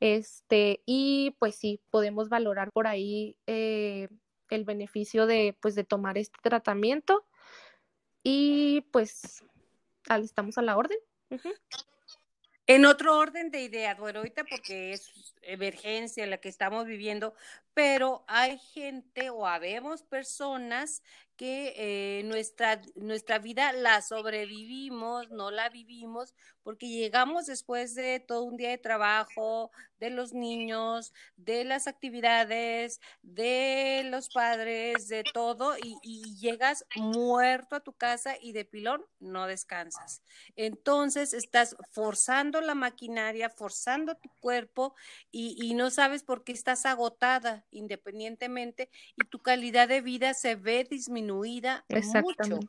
[0.00, 4.08] Este, y pues sí, podemos valorar por ahí eh,
[4.48, 7.24] el beneficio de, pues, de tomar este tratamiento.
[8.22, 9.44] Y pues
[10.16, 10.98] estamos a la orden.
[12.66, 17.34] En otro orden de ideas, bueno, ahorita porque es emergencia la que estamos viviendo,
[17.74, 21.02] pero hay gente o habemos personas
[21.38, 26.34] que eh, nuestra, nuestra vida la sobrevivimos, no la vivimos,
[26.64, 33.00] porque llegamos después de todo un día de trabajo, de los niños, de las actividades,
[33.22, 39.04] de los padres, de todo, y, y llegas muerto a tu casa y de pilón
[39.20, 40.22] no descansas.
[40.56, 44.96] Entonces estás forzando la maquinaria, forzando tu cuerpo
[45.30, 50.56] y, y no sabes por qué estás agotada independientemente y tu calidad de vida se
[50.56, 51.84] ve disminuida
[52.22, 52.60] mucho.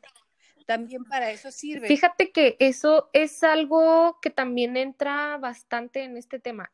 [0.66, 1.88] También para eso sirve.
[1.88, 6.70] Fíjate que eso es algo que también entra bastante en este tema,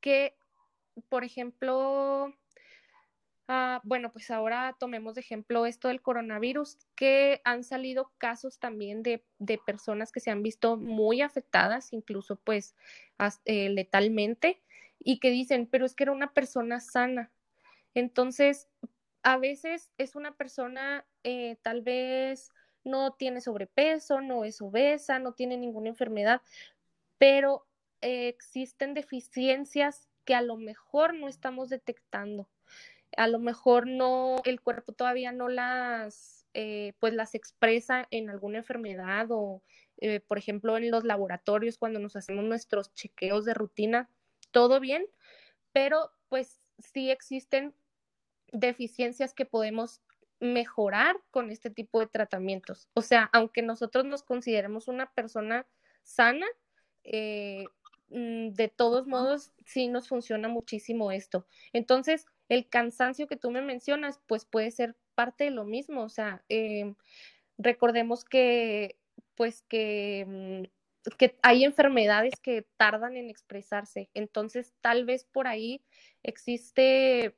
[0.00, 0.34] que,
[1.10, 2.34] por ejemplo,
[3.46, 9.02] ah, bueno, pues ahora tomemos de ejemplo esto del coronavirus, que han salido casos también
[9.02, 12.74] de, de personas que se han visto muy afectadas, incluso pues
[13.44, 14.62] eh, letalmente,
[14.98, 17.30] y que dicen, pero es que era una persona sana.
[17.94, 18.68] Entonces,
[19.24, 22.50] a veces es una persona eh, tal vez
[22.84, 26.42] no tiene sobrepeso, no es obesa, no tiene ninguna enfermedad,
[27.16, 27.66] pero
[28.02, 32.48] eh, existen deficiencias que a lo mejor no estamos detectando.
[33.16, 38.58] A lo mejor no, el cuerpo todavía no las, eh, pues las expresa en alguna
[38.58, 39.62] enfermedad o,
[40.26, 44.10] por ejemplo, en los laboratorios cuando nos hacemos nuestros chequeos de rutina,
[44.54, 45.06] todo bien,
[45.72, 47.74] pero pues sí existen
[48.52, 50.00] deficiencias que podemos
[50.40, 52.88] mejorar con este tipo de tratamientos.
[52.94, 55.66] O sea, aunque nosotros nos consideremos una persona
[56.04, 56.46] sana,
[57.02, 57.64] eh,
[58.08, 61.46] mm, de todos modos sí nos funciona muchísimo esto.
[61.72, 66.04] Entonces, el cansancio que tú me mencionas, pues puede ser parte de lo mismo.
[66.04, 66.94] O sea, eh,
[67.58, 68.96] recordemos que
[69.34, 70.83] pues que, mm,
[71.18, 74.10] que hay enfermedades que tardan en expresarse.
[74.14, 75.84] Entonces, tal vez por ahí
[76.22, 77.36] existe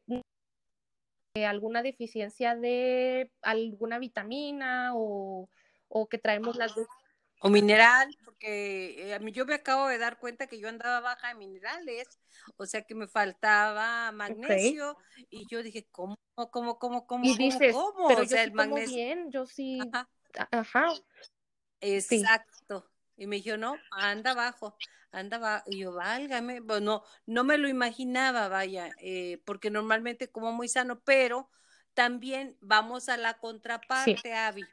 [1.34, 5.50] alguna deficiencia de alguna vitamina o,
[5.88, 6.72] o que traemos las
[7.40, 11.00] o mineral, porque eh, a mí yo me acabo de dar cuenta que yo andaba
[11.00, 12.18] baja de minerales,
[12.56, 14.96] o sea que me faltaba magnesio
[15.28, 18.08] y yo dije, ¿cómo, cómo, cómo, cómo, y dices, cómo?
[18.08, 18.94] Pero o sea, el magnesio.
[18.94, 19.80] bien, yo sí.
[20.50, 20.94] Ajá.
[21.80, 22.88] Exacto.
[23.16, 24.76] Y me dijo, no, anda abajo,
[25.10, 25.64] anda abajo.
[25.70, 31.00] Y yo, válgame, bueno, no me lo imaginaba, vaya, eh, porque normalmente como muy sano,
[31.00, 31.48] pero
[31.94, 34.64] también vamos a la contraparte, Avi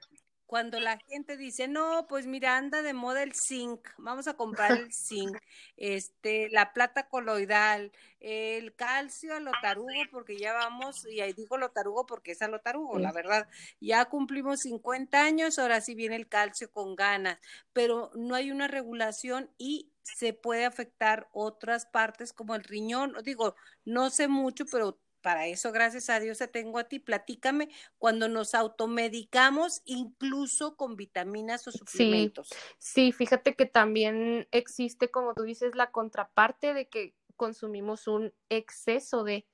[0.53, 4.73] cuando la gente dice, no, pues mira, anda de moda el zinc, vamos a comprar
[4.73, 5.35] el zinc,
[5.77, 12.05] este, la plata coloidal, el calcio al lotarugo, porque ya vamos, y ahí digo lotarugo
[12.05, 13.47] porque es al lotarugo, la verdad,
[13.81, 17.39] ya cumplimos 50 años, ahora sí viene el calcio con ganas,
[17.73, 23.55] pero no hay una regulación y se puede afectar otras partes como el riñón, digo,
[23.85, 26.99] no sé mucho, pero para eso, gracias a Dios, te tengo a ti.
[26.99, 32.49] Platícame cuando nos automedicamos, incluso con vitaminas o suplementos.
[32.77, 39.23] Sí, fíjate que también existe, como tú dices, la contraparte de que consumimos un exceso
[39.23, 39.47] de.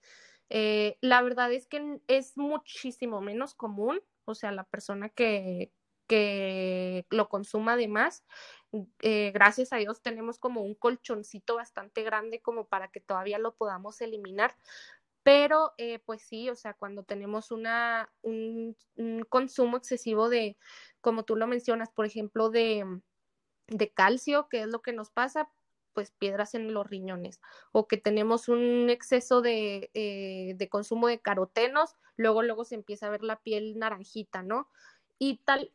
[0.49, 5.71] Eh, la verdad es que es muchísimo menos común, o sea, la persona que,
[6.07, 8.25] que lo consuma de más.
[9.01, 13.55] Eh, gracias a Dios tenemos como un colchoncito bastante grande como para que todavía lo
[13.55, 14.55] podamos eliminar,
[15.29, 18.75] pero, eh, pues sí, o sea, cuando tenemos una, un,
[19.29, 20.57] consumo excesivo de,
[21.01, 22.83] como tú lo mencionas, por ejemplo, de,
[23.67, 25.47] de calcio, que es lo que nos pasa,
[25.93, 31.19] pues piedras en los riñones, o que tenemos un exceso de, eh, de consumo de
[31.19, 34.67] carotenos, luego, luego se empieza a ver la piel naranjita, ¿no?
[35.19, 35.71] Y tal,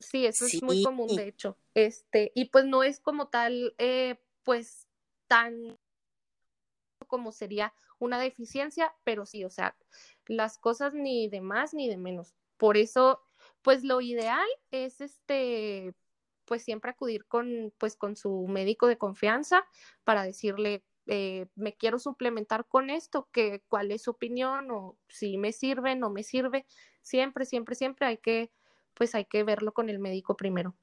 [0.00, 4.20] sí, eso es muy común, de hecho, este, y pues no es como tal, eh,
[4.42, 4.86] pues
[5.28, 5.78] tan
[7.06, 9.76] como sería una deficiencia, pero sí, o sea,
[10.26, 12.34] las cosas ni de más ni de menos.
[12.56, 13.22] Por eso,
[13.62, 15.94] pues lo ideal es este,
[16.44, 19.64] pues siempre acudir con, pues con su médico de confianza
[20.04, 25.38] para decirle, eh, me quiero suplementar con esto, que, cuál es su opinión o si
[25.38, 26.66] me sirve, no me sirve.
[27.02, 28.50] Siempre, siempre, siempre hay que,
[28.94, 30.74] pues hay que verlo con el médico primero.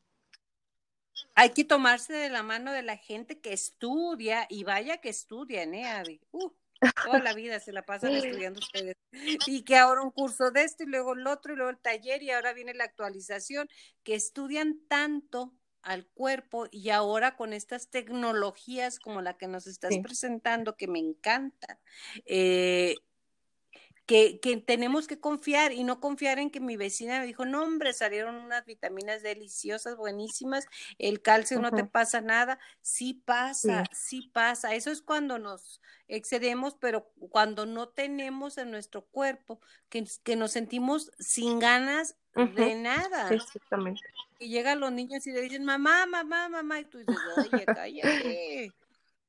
[1.36, 5.74] Hay que tomarse de la mano de la gente que estudia y vaya que estudian,
[5.74, 6.22] ¿eh, Abby?
[6.32, 6.52] Uh,
[7.06, 8.12] toda la vida se la pasan
[8.44, 8.96] estudiando ustedes.
[9.48, 12.24] Y que ahora un curso de esto y luego el otro y luego el taller
[12.24, 13.68] y ahora viene la actualización,
[14.04, 19.94] que estudian tanto al cuerpo y ahora con estas tecnologías como la que nos estás
[20.02, 21.80] presentando, que me encanta,
[22.26, 22.96] eh,
[24.06, 27.64] que, que, tenemos que confiar y no confiar en que mi vecina me dijo, no
[27.64, 30.66] hombre, salieron unas vitaminas deliciosas, buenísimas,
[30.98, 34.30] el calcio no te pasa nada, sí pasa, sí.
[34.34, 40.36] pasa, eso es cuando nos excedemos, pero cuando no tenemos en nuestro cuerpo, que, que
[40.36, 43.30] nos sentimos sin ganas de nada.
[43.34, 44.02] Exactamente.
[44.40, 48.74] Y llegan los niños y le dicen, mamá, mamá, mamá, y tú dices, oye, cállate.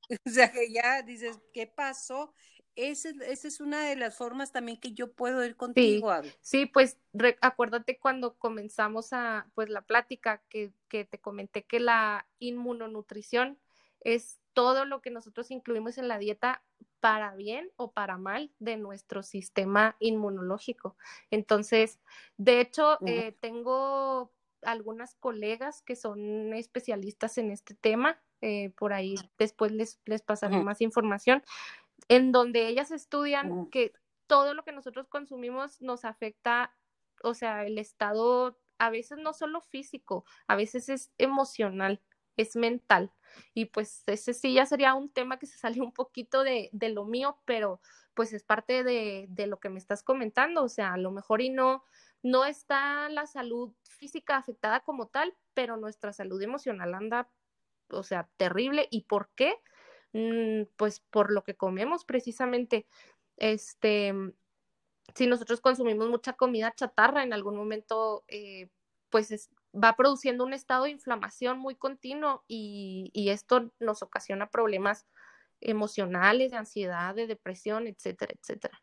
[0.27, 2.35] o sea que ya dices, ¿qué pasó?
[2.77, 6.13] Esa, es una de las formas también que yo puedo ir contigo.
[6.23, 6.99] Sí, sí pues
[7.41, 13.59] acuérdate cuando comenzamos a, pues la plática que, que te comenté que la inmunonutrición
[14.01, 16.63] es todo lo que nosotros incluimos en la dieta
[17.01, 20.97] para bien o para mal de nuestro sistema inmunológico.
[21.31, 22.01] Entonces,
[22.39, 24.33] de hecho, eh, tengo
[24.63, 28.19] algunas colegas que son especialistas en este tema.
[28.41, 31.43] Eh, por ahí después les, les pasaré más información
[32.09, 33.93] en donde ellas estudian que
[34.27, 36.75] todo lo que nosotros consumimos nos afecta,
[37.23, 42.03] o sea, el estado a veces no solo físico, a veces es emocional,
[42.37, 43.13] es mental.
[43.53, 46.89] Y pues ese sí ya sería un tema que se sale un poquito de, de
[46.91, 47.81] lo mío, pero
[48.15, 51.41] pues es parte de, de, lo que me estás comentando, o sea, a lo mejor
[51.41, 51.83] y no,
[52.23, 57.29] no está la salud física afectada como tal, pero nuestra salud emocional anda,
[57.89, 58.87] o sea, terrible.
[58.91, 59.61] ¿Y por qué?
[60.15, 62.87] Mm, pues por lo que comemos precisamente.
[63.37, 64.33] Este, mm,
[65.15, 68.69] si nosotros consumimos mucha comida chatarra, en algún momento, eh,
[69.11, 75.05] pues va produciendo un estado de inflamación muy continuo y, esto nos ocasiona problemas
[75.61, 78.81] emocionales, de ansiedad, de depresión, etcétera, etcétera.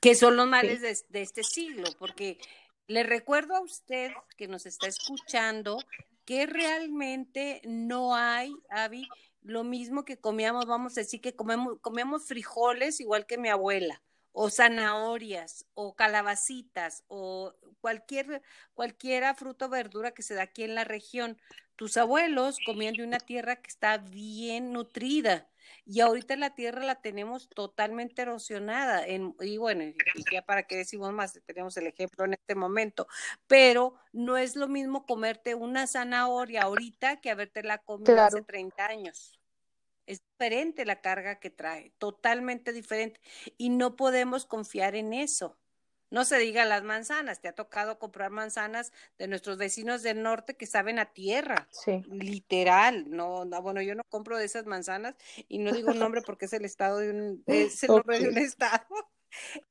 [0.00, 2.38] Que son los males de, de, este siglo, porque
[2.86, 5.78] le recuerdo a usted que nos está escuchando
[6.24, 9.08] que realmente no hay, Avi,
[9.42, 14.50] lo mismo que comíamos, vamos a decir que comemos, frijoles igual que mi abuela, o
[14.50, 20.84] zanahorias o calabacitas o cualquier cualquiera fruta o verdura que se da aquí en la
[20.84, 21.38] región.
[21.76, 25.48] Tus abuelos comían de una tierra que está bien nutrida
[25.84, 29.06] y ahorita la tierra la tenemos totalmente erosionada.
[29.06, 29.84] En, y bueno,
[30.32, 33.06] ya para qué decimos más, tenemos el ejemplo en este momento,
[33.46, 38.86] pero no es lo mismo comerte una zanahoria ahorita que haberte la comido hace 30
[38.86, 39.38] años.
[40.06, 43.20] Es diferente la carga que trae, totalmente diferente.
[43.56, 45.58] Y no podemos confiar en eso.
[46.14, 50.56] No se diga las manzanas, te ha tocado comprar manzanas de nuestros vecinos del norte
[50.56, 52.04] que saben a tierra, sí.
[52.08, 53.10] literal.
[53.10, 55.16] No, no, bueno, yo no compro de esas manzanas
[55.48, 58.28] y no digo el nombre porque es el estado de un, es el nombre de
[58.28, 58.86] un estado.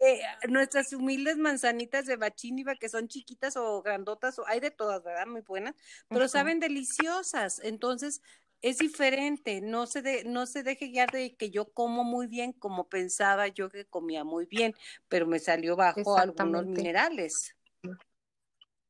[0.02, 5.02] Eh, nuestras humildes manzanitas de bachíniva que son chiquitas o grandotas, o hay de todas,
[5.02, 5.26] ¿verdad?
[5.26, 5.74] Muy buenas,
[6.10, 7.62] pero saben deliciosas.
[7.64, 8.22] Entonces,
[8.64, 12.54] es diferente, no se, de, no se deje guiar de que yo como muy bien
[12.54, 14.74] como pensaba yo que comía muy bien,
[15.10, 17.58] pero me salió bajo algunos minerales.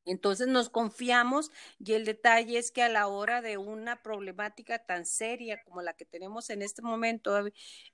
[0.06, 5.08] Entonces nos confiamos y el detalle es que a la hora de una problemática tan
[5.08, 7.48] seria como la que tenemos en este momento,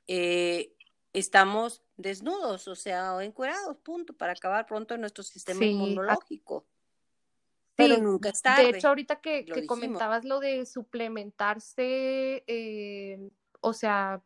[0.07, 0.73] eh,
[1.13, 6.67] estamos desnudos, o sea, encuerados, punto, para acabar pronto en nuestro sistema inmunológico
[7.79, 8.63] pero nunca es tarde.
[8.63, 13.29] De hecho, ahorita que, comentabas lo de suplementarse, eh,
[13.61, 14.21] o sea,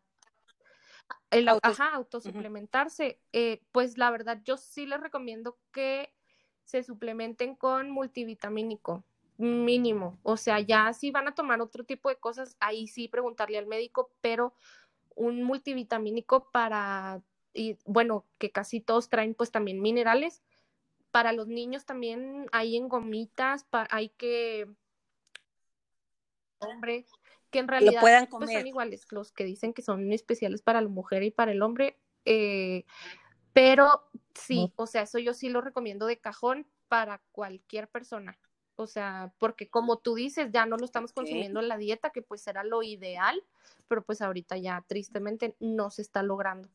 [1.31, 6.13] el, ajá, autosuplementarse, eh, pues la verdad yo sí les recomiendo que
[6.63, 9.03] se suplementen con multivitamínico
[9.37, 13.57] mínimo, o sea, ya si van a tomar otro tipo de cosas, ahí sí preguntarle
[13.57, 14.53] al médico, pero
[15.15, 17.21] un multivitamínico para,
[17.53, 20.43] y bueno, que casi todos traen pues también minerales,
[21.13, 24.67] para los niños también hay en gomitas, hay que,
[26.57, 27.05] hombre,
[27.51, 31.21] que en realidad pues, son iguales, los que dicen que son especiales para la mujer
[31.21, 32.83] y para el hombre, eh,
[33.53, 38.39] pero sí, o sea, eso yo sí lo recomiendo de cajón para cualquier persona.
[38.75, 42.23] O sea, porque como tú dices, ya no lo estamos consumiendo en la dieta, que
[42.23, 43.39] pues era lo ideal,
[43.87, 46.69] pero pues ahorita ya tristemente no se está logrando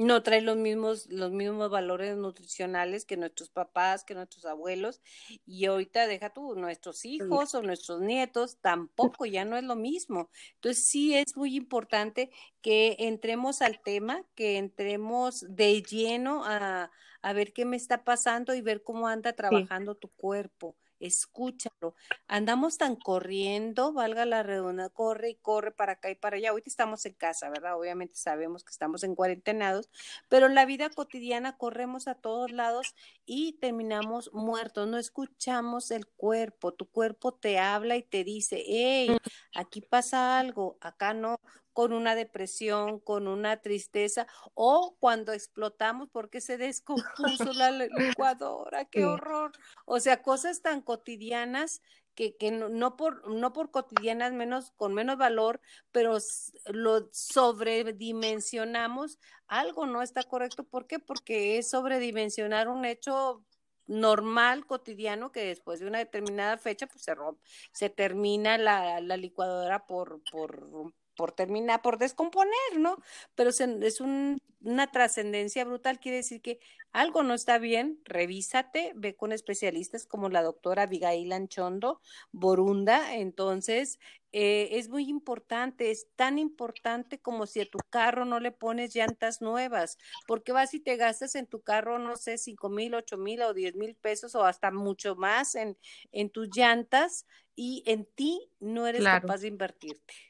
[0.00, 5.02] no trae los mismos, los mismos valores nutricionales que nuestros papás, que nuestros abuelos,
[5.44, 10.30] y ahorita deja tú, nuestros hijos o nuestros nietos tampoco, ya no es lo mismo.
[10.54, 12.30] Entonces sí es muy importante
[12.62, 18.54] que entremos al tema, que entremos de lleno a, a ver qué me está pasando
[18.54, 21.94] y ver cómo anda trabajando tu cuerpo escúchalo.
[22.28, 26.50] Andamos tan corriendo, valga la redonda, corre y corre para acá y para allá.
[26.50, 27.78] Ahorita estamos en casa, ¿verdad?
[27.78, 29.88] Obviamente sabemos que estamos en cuarentenados,
[30.28, 32.94] pero en la vida cotidiana corremos a todos lados
[33.26, 34.86] y terminamos muertos.
[34.88, 36.72] No escuchamos el cuerpo.
[36.72, 39.16] Tu cuerpo te habla y te dice, hey,
[39.54, 41.40] aquí pasa algo, acá no
[41.80, 49.06] con una depresión, con una tristeza, o cuando explotamos porque se descompuso la licuadora, qué
[49.06, 49.52] horror.
[49.86, 51.80] O sea, cosas tan cotidianas
[52.14, 56.18] que, que no, no, por, no por cotidianas menos, con menos valor, pero
[56.66, 60.64] lo sobredimensionamos, algo no está correcto.
[60.64, 60.98] ¿Por qué?
[60.98, 63.42] Porque es sobredimensionar un hecho
[63.86, 67.40] normal, cotidiano, que después de una determinada fecha, pues se rompe,
[67.72, 72.96] se termina la, la licuadora por, por por terminar, por descomponer, ¿no?
[73.34, 76.60] Pero es una trascendencia brutal, quiere decir que
[76.92, 82.00] algo no está bien, revísate, ve con especialistas como la doctora Abigail Anchondo,
[82.32, 83.98] Borunda, entonces
[84.32, 88.94] eh, es muy importante, es tan importante como si a tu carro no le pones
[88.94, 93.18] llantas nuevas, porque vas y te gastas en tu carro, no sé, cinco mil, ocho
[93.18, 95.76] mil o diez mil pesos o hasta mucho más en,
[96.12, 100.29] en tus llantas y en ti no eres capaz de invertirte.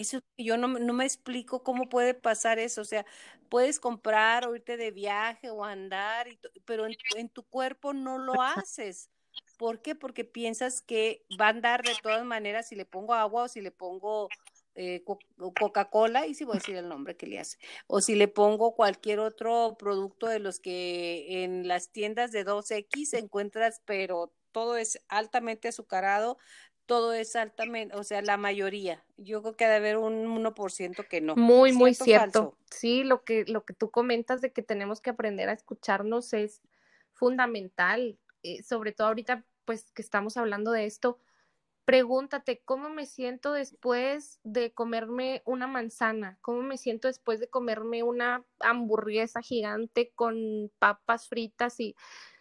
[0.00, 2.80] Eso yo no, no me explico cómo puede pasar eso.
[2.80, 3.04] O sea,
[3.50, 6.26] puedes comprar o irte de viaje o andar,
[6.64, 9.10] pero en, tu cuerpo no lo haces.
[9.58, 9.94] ¿Por qué?
[9.94, 13.60] Porque piensas que va a andar de todas maneras si le pongo agua o si
[13.60, 14.30] le pongo
[14.74, 15.04] eh,
[15.36, 18.74] Coca-Cola, y si voy a decir el nombre que le hace, o si le pongo
[18.74, 25.02] cualquier otro producto de los que en las tiendas de 2X encuentras, pero todo es
[25.08, 26.38] altamente azucarado,
[26.90, 29.00] todo es altamente, o sea, la mayoría.
[29.16, 31.36] Yo creo que debe haber un 1% que no.
[31.36, 32.56] Muy, muy cierto.
[32.68, 36.62] Sí, lo que, lo que tú comentas de que tenemos que aprender a escucharnos es
[37.12, 41.20] fundamental, eh, sobre todo ahorita, pues que estamos hablando de esto.
[41.84, 46.38] Pregúntate, ¿cómo me siento después de comerme una manzana?
[46.40, 51.94] ¿Cómo me siento después de comerme una hamburguesa gigante con papas fritas y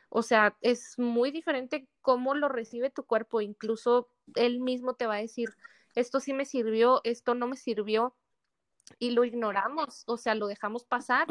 [0.09, 5.15] o sea, es muy diferente cómo lo recibe tu cuerpo, incluso él mismo te va
[5.15, 5.49] a decir,
[5.95, 8.15] esto sí me sirvió, esto no me sirvió.
[8.97, 11.27] y lo ignoramos, o sea, lo dejamos pasar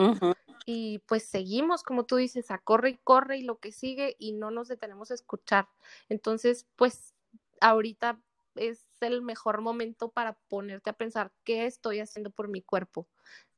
[0.64, 4.33] y pues seguimos, como tú dices, a corre y corre y lo que sigue y
[4.33, 5.68] no nos detenemos a escuchar.
[6.09, 7.14] Entonces, pues
[7.61, 8.20] ahorita
[8.55, 13.09] es el mejor momento para ponerte a pensar qué estoy haciendo por mi cuerpo,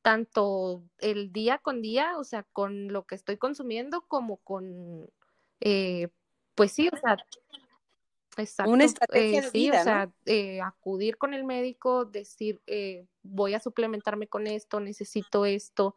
[0.03, 5.11] tanto el día con día, o sea, con lo que estoy consumiendo, como con,
[5.61, 6.09] eh,
[6.55, 7.16] pues sí, o sea,
[8.36, 8.72] exacto.
[8.72, 12.62] Una estrategia eh, sí, o sea, eh, acudir con el médico, decir,
[13.22, 15.96] voy a suplementarme con esto, necesito esto.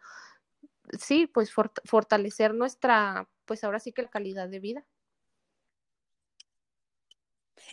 [0.99, 1.53] Sí, pues
[1.85, 4.85] fortalecer nuestra, pues ahora sí que la calidad de vida.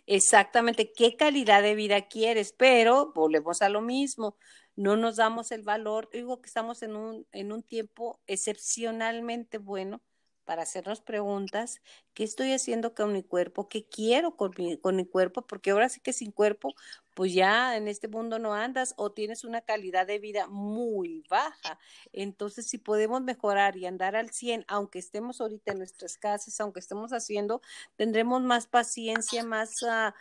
[0.07, 4.37] Exactamente, qué calidad de vida quieres, pero volvemos a lo mismo,
[4.77, 10.03] no nos damos el valor, digo que estamos en un, en un tiempo excepcionalmente bueno
[10.45, 11.81] para hacernos preguntas,
[12.13, 13.69] ¿qué estoy haciendo con mi cuerpo?
[13.69, 15.47] ¿Qué quiero con mi, con mi cuerpo?
[15.47, 16.75] Porque ahora sí que sin cuerpo
[17.21, 21.79] pues ya en este mundo no andas o tienes una calidad de vida muy baja.
[22.15, 26.81] Entonces, si podemos mejorar y andar al 100, aunque estemos ahorita en nuestras casas, aunque
[26.81, 27.61] estemos haciendo,
[27.97, 30.15] tendremos más paciencia, más, uh,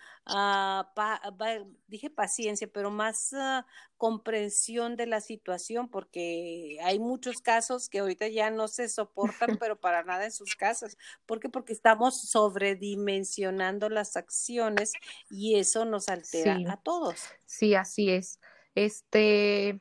[1.87, 3.63] dije paciencia, pero más uh,
[3.95, 9.79] comprensión de la situación, porque hay muchos casos que ahorita ya no se soportan, pero
[9.79, 10.97] para nada en sus casas.
[11.25, 11.47] ¿Por qué?
[11.47, 14.91] Porque estamos sobredimensionando las acciones
[15.29, 17.29] y eso nos altera a todos todos.
[17.45, 18.39] Sí, así es.
[18.73, 19.79] Este,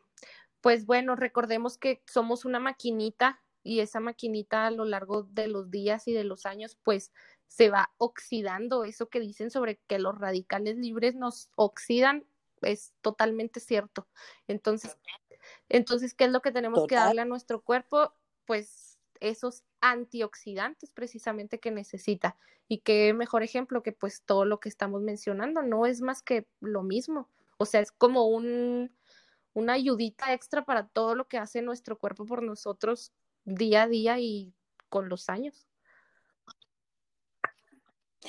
[0.61, 5.71] pues bueno, recordemos que somos una maquinita y esa maquinita a lo largo de los
[5.71, 7.11] días y de los años, pues
[7.47, 8.85] se va oxidando.
[8.85, 12.27] Eso que dicen sobre que los radicales libres nos oxidan
[12.61, 14.07] es totalmente cierto.
[14.47, 14.99] Entonces,
[15.71, 18.13] entonces ¿qué es lo que tenemos que darle a nuestro cuerpo?
[18.45, 22.37] Pues esos antioxidantes precisamente que necesita.
[22.69, 26.47] Y qué mejor ejemplo que pues todo lo que estamos mencionando, no es más que
[26.61, 27.29] lo mismo.
[27.57, 28.93] O sea, es como un,
[29.55, 33.13] una ayudita extra para todo lo que hace nuestro cuerpo por nosotros
[33.45, 34.53] día a día y
[34.89, 35.69] con los años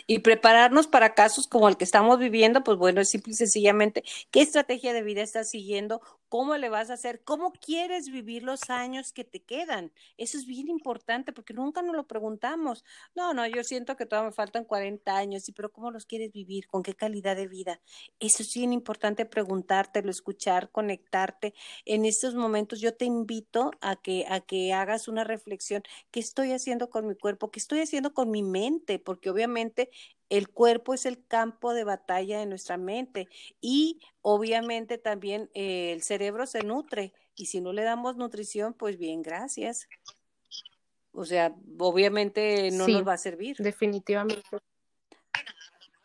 [0.07, 4.03] y prepararnos para casos como el que estamos viviendo, pues bueno, es simple y sencillamente
[4.31, 8.69] qué estrategia de vida estás siguiendo, cómo le vas a hacer, cómo quieres vivir los
[8.69, 9.91] años que te quedan.
[10.17, 12.85] Eso es bien importante porque nunca nos lo preguntamos.
[13.15, 16.31] No, no, yo siento que todavía me faltan 40 años, sí, pero ¿cómo los quieres
[16.31, 16.67] vivir?
[16.67, 17.81] ¿Con qué calidad de vida?
[18.19, 21.53] Eso es bien importante preguntártelo, escuchar, conectarte.
[21.85, 26.51] En estos momentos yo te invito a que a que hagas una reflexión, ¿qué estoy
[26.51, 27.51] haciendo con mi cuerpo?
[27.51, 28.99] ¿Qué estoy haciendo con mi mente?
[28.99, 29.89] Porque obviamente
[30.29, 33.27] el cuerpo es el campo de batalla de nuestra mente
[33.59, 38.97] y obviamente también eh, el cerebro se nutre y si no le damos nutrición, pues
[38.97, 39.87] bien, gracias.
[41.11, 43.57] O sea, obviamente no nos va a servir.
[43.57, 44.43] Definitivamente.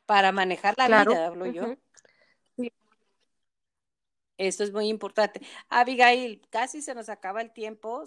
[0.07, 1.77] Para manejar la vida, hablo yo.
[4.37, 5.41] Esto es muy importante.
[5.69, 8.03] Abigail, casi se nos acaba el tiempo,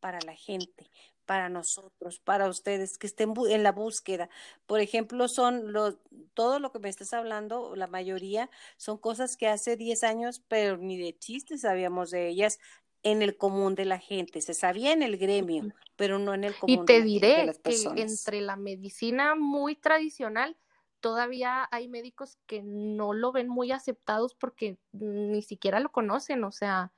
[0.00, 0.90] para la gente,
[1.24, 4.28] para nosotros, para ustedes, que estén en la búsqueda.
[4.66, 5.98] Por ejemplo, son los,
[6.34, 10.78] todo lo que me estás hablando, la mayoría son cosas que hace 10 años, pero
[10.78, 12.58] ni de chistes sabíamos de ellas
[13.02, 16.54] en el común de la gente, se sabía en el gremio, pero no en el
[16.54, 16.82] común.
[16.82, 20.56] Y te diré que entre la medicina muy tradicional,
[21.00, 26.52] todavía hay médicos que no lo ven muy aceptados porque ni siquiera lo conocen, o
[26.52, 26.92] sea,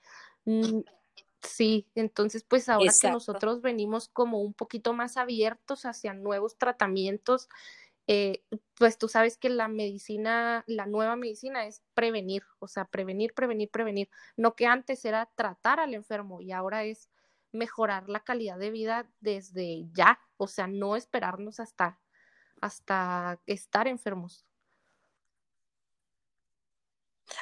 [1.40, 7.48] sí, entonces pues ahora que nosotros venimos como un poquito más abiertos hacia nuevos tratamientos,
[8.06, 8.44] eh,
[8.76, 13.70] pues tú sabes que la medicina, la nueva medicina es prevenir, o sea, prevenir, prevenir,
[13.70, 14.10] prevenir.
[14.36, 17.08] No que antes era tratar al enfermo y ahora es
[17.52, 21.98] mejorar la calidad de vida desde ya, o sea, no esperarnos hasta,
[22.60, 24.44] hasta estar enfermos.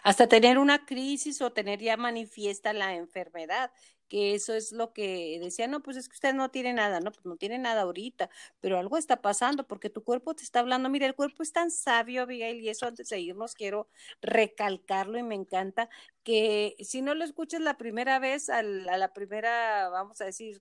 [0.05, 3.73] Hasta tener una crisis o tener ya manifiesta la enfermedad,
[4.13, 7.13] que eso es lo que decía, no, pues es que usted no tiene nada, no,
[7.13, 8.29] pues no tiene nada ahorita,
[8.61, 11.71] pero algo está pasando porque tu cuerpo te está hablando, mira, el cuerpo es tan
[11.71, 13.89] sabio, Abigail, y eso antes de irnos quiero
[14.21, 15.89] recalcarlo y me encanta
[16.25, 20.61] que si no lo escuchas la primera vez, a la primera, vamos a decir,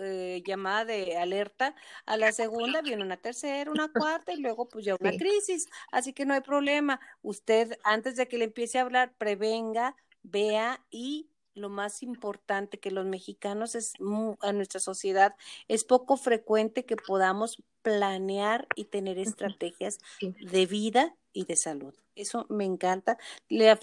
[0.00, 1.74] eh, llamada de alerta,
[2.06, 6.12] a la segunda viene una tercera, una cuarta y luego pues ya una crisis, así
[6.12, 7.00] que no hay problema.
[7.20, 12.90] Usted antes de que le empiece a hablar, prevenga, vea y lo más importante que
[12.90, 13.92] los mexicanos es
[14.40, 15.34] a nuestra sociedad
[15.68, 21.94] es poco frecuente que podamos planear y tener estrategias de vida y de salud.
[22.14, 23.18] Eso me encanta.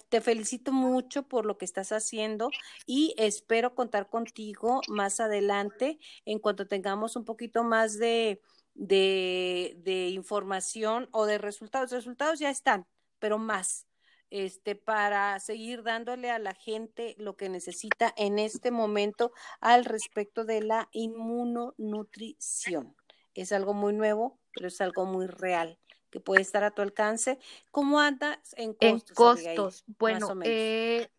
[0.09, 2.49] te felicito mucho por lo que estás haciendo
[2.85, 8.41] y espero contar contigo más adelante en cuanto tengamos un poquito más de,
[8.75, 11.91] de, de información o de resultados.
[11.91, 12.85] Resultados ya están,
[13.19, 13.88] pero más
[14.29, 20.45] este, para seguir dándole a la gente lo que necesita en este momento al respecto
[20.45, 22.95] de la inmunonutrición.
[23.33, 27.39] Es algo muy nuevo, pero es algo muy real que puede estar a tu alcance.
[27.71, 29.09] ¿Cómo andas en costos?
[29.09, 31.09] En costos, bueno, eh...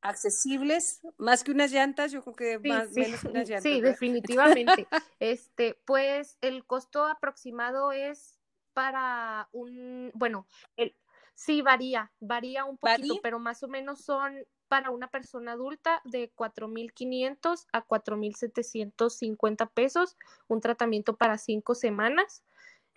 [0.00, 3.62] accesibles, más que unas llantas, yo creo que más menos que unas llantas.
[3.62, 4.88] Sí, definitivamente.
[5.20, 8.38] este, pues el costo aproximado es
[8.72, 10.46] para un, bueno,
[10.76, 10.94] el,
[11.36, 16.32] Sí, varía, varía un poquito, pero más o menos son para una persona adulta de
[16.34, 20.16] 4.500 a 4.750 pesos,
[20.48, 22.42] un tratamiento para cinco semanas.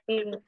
[0.07, 0.41] Eh,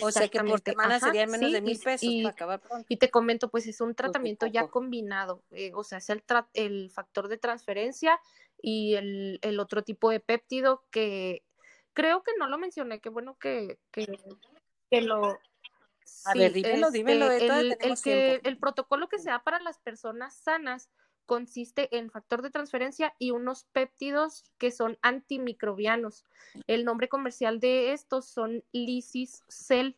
[0.00, 2.86] o sea que por semana serían menos de mil pesos y, para acabar pronto.
[2.88, 6.22] Y te comento, pues es un tratamiento ya combinado, eh, o sea, es el,
[6.54, 8.20] el factor de transferencia
[8.62, 11.42] y el, el, otro tipo de péptido que
[11.92, 14.06] creo que no lo mencioné, qué bueno que, que,
[14.90, 15.38] que lo,
[16.24, 17.30] a ver, dímelo, dímelo.
[17.30, 20.90] Este, el, el protocolo que se da para las personas sanas
[21.26, 26.24] consiste en factor de transferencia y unos péptidos que son antimicrobianos.
[26.66, 29.96] El nombre comercial de estos son Lysis Cell.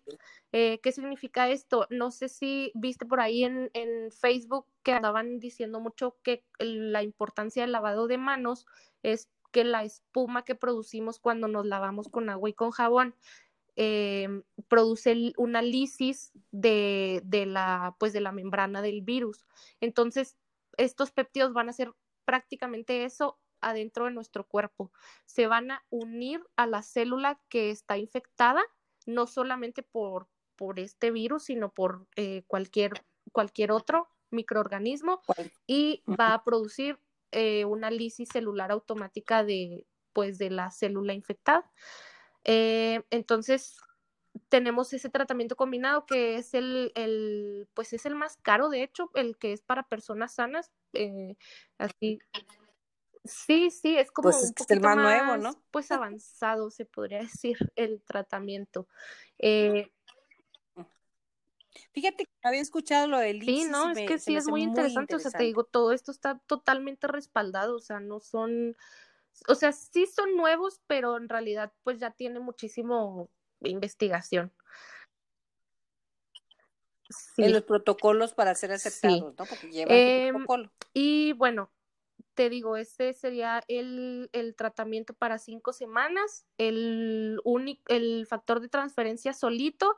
[0.52, 1.86] Eh, ¿Qué significa esto?
[1.90, 7.02] No sé si viste por ahí en, en Facebook que andaban diciendo mucho que la
[7.02, 8.66] importancia del lavado de manos
[9.02, 13.14] es que la espuma que producimos cuando nos lavamos con agua y con jabón
[13.76, 19.46] eh, produce una lisis de, la, pues de la membrana del virus.
[19.80, 20.36] Entonces,
[20.76, 21.92] estos péptidos van a hacer
[22.24, 24.92] prácticamente eso adentro de nuestro cuerpo.
[25.24, 28.62] Se van a unir a la célula que está infectada,
[29.06, 35.22] no solamente por, por este virus, sino por eh, cualquier, cualquier otro microorganismo
[35.66, 36.98] y va a producir
[37.30, 41.70] eh, una lisis celular automática de, pues, de la célula infectada.
[42.48, 43.76] Eh, entonces,
[44.48, 49.10] tenemos ese tratamiento combinado que es el, el, pues es el más caro, de hecho,
[49.14, 50.72] el que es para personas sanas.
[50.92, 51.36] Eh,
[51.76, 52.20] así.
[53.24, 55.60] Sí, sí, es como pues un el más, nuevo, ¿no?
[55.72, 58.86] Pues avanzado, se podría decir, el tratamiento.
[59.38, 59.90] Eh,
[61.92, 65.18] Fíjate que había escuchado lo del Sí, no, es que sí es muy interesante, o
[65.18, 68.76] sea, te digo, todo esto está totalmente respaldado, o sea, no son
[69.48, 73.30] o sea, sí son nuevos, pero en realidad pues ya tiene muchísimo
[73.60, 74.52] investigación.
[77.36, 79.44] En los protocolos para ser aceptados, ¿no?
[79.44, 80.72] Porque lleva em, protocolo.
[80.92, 81.70] Y bueno,
[82.34, 86.46] te digo, este sería el, tratamiento para cinco semanas.
[86.58, 87.40] El,
[87.88, 89.96] el factor de transferencia solito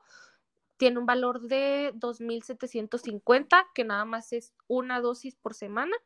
[0.77, 5.97] tiene un valor de 2.750, que nada más es una dosis por semana.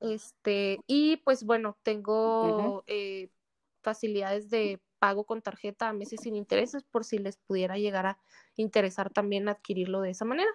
[0.00, 3.30] Este, y pues bueno, tengo eh,
[3.82, 8.18] facilidades de pago con tarjeta a meses sin intereses por si les pudiera llegar a
[8.56, 10.50] interesar también adquirirlo de esa manera.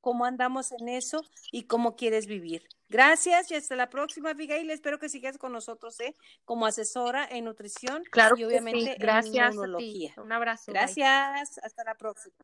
[0.00, 2.62] ¿Cómo andamos en eso y cómo quieres vivir?
[2.88, 4.70] Gracias y hasta la próxima, Abigail.
[4.70, 6.16] Espero que sigas con nosotros, ¿eh?
[6.44, 10.14] Como asesora en nutrición claro y obviamente Gracias en inmunología.
[10.16, 10.72] Un abrazo.
[10.72, 11.58] Gracias.
[11.62, 12.34] Hasta la próxima.